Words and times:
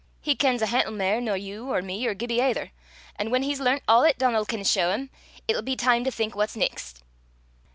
"He 0.19 0.35
kens 0.35 0.63
a 0.63 0.65
hantle 0.65 0.93
mair 0.93 1.21
nor 1.21 1.37
you 1.37 1.69
or 1.71 1.83
me 1.83 2.07
or 2.07 2.15
Gibbie 2.15 2.41
aither; 2.41 2.71
an' 3.17 3.29
whan 3.29 3.43
he's 3.43 3.59
learnt 3.59 3.83
a' 3.87 3.99
'at 4.03 4.17
Donal 4.17 4.45
can 4.45 4.63
shaw 4.63 4.91
him 4.93 5.11
it'll 5.47 5.61
be 5.61 5.75
time 5.75 6.03
to 6.05 6.09
think 6.11 6.35
what 6.35 6.55
neist." 6.55 7.03